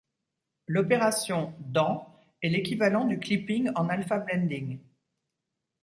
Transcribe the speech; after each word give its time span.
L'opération 0.65 1.53
'dans' 1.59 2.09
est 2.41 2.49
l'équivalent 2.49 3.05
du 3.05 3.19
clipping 3.19 3.69
en 3.75 3.87
alpha 3.87 4.17
blending. 4.17 4.79